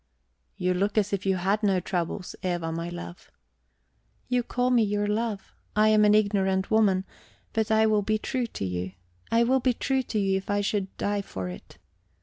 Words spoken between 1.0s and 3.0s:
if you had no troubles, Eva, my